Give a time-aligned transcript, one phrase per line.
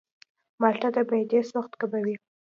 [0.61, 2.15] مالټه د معدې سوخت کموي.